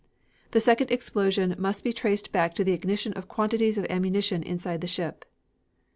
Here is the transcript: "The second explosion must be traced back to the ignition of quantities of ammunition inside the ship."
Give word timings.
"The 0.49 0.59
second 0.59 0.89
explosion 0.89 1.53
must 1.59 1.83
be 1.83 1.93
traced 1.93 2.31
back 2.31 2.55
to 2.55 2.63
the 2.63 2.71
ignition 2.71 3.13
of 3.13 3.27
quantities 3.27 3.77
of 3.77 3.85
ammunition 3.87 4.41
inside 4.41 4.81
the 4.81 4.87
ship." 4.87 5.25